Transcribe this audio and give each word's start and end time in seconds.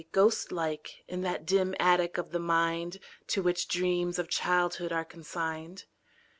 Ghost 0.11 0.51
like, 0.51 1.03
in 1.07 1.21
that 1.21 1.45
dim 1.45 1.75
attic 1.79 2.17
of 2.17 2.31
the 2.31 2.39
mind 2.39 2.97
To 3.27 3.43
which 3.43 3.67
the 3.67 3.73
dreams 3.73 4.17
of 4.17 4.29
childhood 4.29 4.91
are 4.91 5.05
consigned. 5.05 5.83